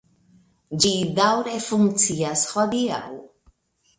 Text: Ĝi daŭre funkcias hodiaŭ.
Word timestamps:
Ĝi 0.85 0.93
daŭre 1.19 1.59
funkcias 1.67 2.45
hodiaŭ. 2.53 3.03